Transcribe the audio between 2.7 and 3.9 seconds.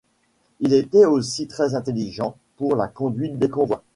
la conduite des convois.